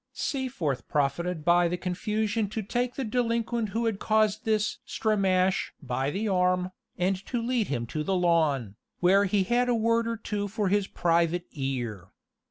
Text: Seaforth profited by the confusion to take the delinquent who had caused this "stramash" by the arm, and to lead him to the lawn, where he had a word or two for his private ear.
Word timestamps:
Seaforth 0.13 0.87
profited 0.87 1.45
by 1.45 1.67
the 1.67 1.77
confusion 1.77 2.49
to 2.49 2.63
take 2.63 2.95
the 2.95 3.03
delinquent 3.03 3.69
who 3.69 3.85
had 3.85 3.99
caused 3.99 4.45
this 4.45 4.79
"stramash" 4.83 5.73
by 5.79 6.09
the 6.09 6.27
arm, 6.27 6.71
and 6.97 7.23
to 7.27 7.39
lead 7.39 7.67
him 7.67 7.85
to 7.85 8.03
the 8.03 8.15
lawn, 8.15 8.77
where 8.99 9.25
he 9.25 9.43
had 9.43 9.69
a 9.69 9.75
word 9.75 10.07
or 10.07 10.17
two 10.17 10.47
for 10.47 10.69
his 10.69 10.87
private 10.87 11.45
ear. 11.51 12.07